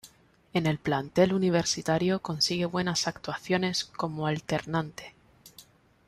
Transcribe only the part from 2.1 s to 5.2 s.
consigue buenas actuaciones como alternante.